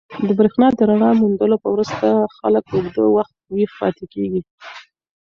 [0.27, 2.07] د برېښنا د رڼا موندلو وروسته
[2.37, 4.41] خلک اوږده وخت ویښ پاتې کېږي.